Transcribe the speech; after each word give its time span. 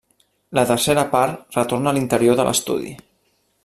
La 0.59 0.63
tercera 0.69 1.03
part 1.11 1.55
retorna 1.59 1.93
a 1.93 1.97
l'interior 1.99 2.41
de 2.43 2.49
l'estudi. 2.51 2.95